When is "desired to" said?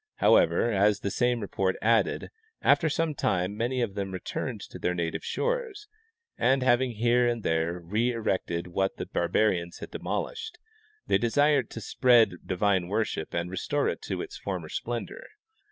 11.19-11.81